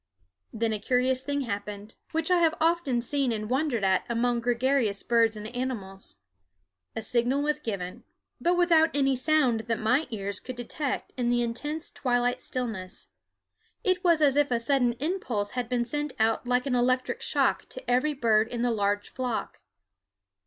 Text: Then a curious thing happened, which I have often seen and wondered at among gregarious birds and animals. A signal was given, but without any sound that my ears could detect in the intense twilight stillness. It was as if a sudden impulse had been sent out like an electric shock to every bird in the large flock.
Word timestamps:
Then 0.51 0.73
a 0.73 0.79
curious 0.79 1.21
thing 1.21 1.41
happened, 1.41 1.93
which 2.11 2.31
I 2.31 2.39
have 2.39 2.55
often 2.59 3.03
seen 3.03 3.31
and 3.31 3.47
wondered 3.51 3.83
at 3.83 4.03
among 4.09 4.39
gregarious 4.39 5.03
birds 5.03 5.37
and 5.37 5.45
animals. 5.55 6.15
A 6.95 7.03
signal 7.03 7.43
was 7.43 7.59
given, 7.59 8.03
but 8.39 8.57
without 8.57 8.89
any 8.95 9.15
sound 9.15 9.59
that 9.67 9.77
my 9.77 10.07
ears 10.09 10.39
could 10.39 10.55
detect 10.55 11.13
in 11.17 11.29
the 11.29 11.43
intense 11.43 11.91
twilight 11.91 12.41
stillness. 12.41 13.09
It 13.83 14.03
was 14.03 14.23
as 14.23 14.35
if 14.35 14.49
a 14.49 14.59
sudden 14.59 14.93
impulse 14.93 15.51
had 15.51 15.69
been 15.69 15.85
sent 15.85 16.13
out 16.17 16.47
like 16.47 16.65
an 16.65 16.73
electric 16.73 17.21
shock 17.21 17.65
to 17.69 17.87
every 17.87 18.15
bird 18.15 18.47
in 18.47 18.63
the 18.63 18.71
large 18.71 19.07
flock. 19.09 19.59